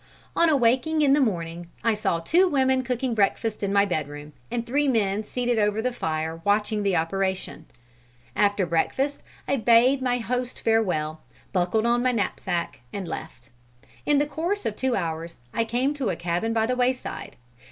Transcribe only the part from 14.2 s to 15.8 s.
course of two hours, I